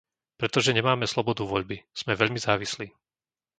Pretože 0.41 0.73
nemáme 0.77 1.05
slobodu 1.13 1.43
voľby; 1.51 1.77
sme 1.99 2.17
veľmi 2.21 2.39
závislí. 2.47 2.87